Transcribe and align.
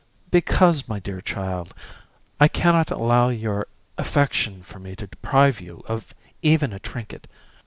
"Because, 0.31 0.89
my 0.89 0.99
dear 0.99 1.21
child, 1.21 1.75
I 2.39 2.47
can 2.47 2.73
not 2.73 2.89
allow 2.89 3.29
your 3.29 3.67
affection 3.99 4.63
for 4.63 4.79
me 4.79 4.95
to 4.95 5.05
deprive 5.05 5.61
you 5.61 5.83
of 5.85 6.15
even 6.41 6.73
a 6.73 6.79
trinket. 6.79 7.27